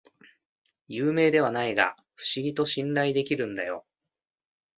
[0.87, 3.85] 有名ではないが不思議と信頼できるんだよ